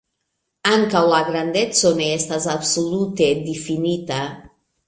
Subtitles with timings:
[0.69, 4.23] Ankaŭ la grandeco ne estas absolute difinita.